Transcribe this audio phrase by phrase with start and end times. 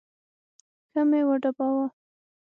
[0.91, 1.85] ښه مې وډباوه.